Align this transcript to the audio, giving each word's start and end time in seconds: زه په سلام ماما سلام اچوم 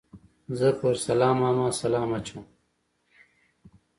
زه 0.57 0.67
په 0.79 0.87
سلام 1.05 1.35
ماما 1.41 1.67
سلام 1.81 2.09
اچوم 2.17 2.45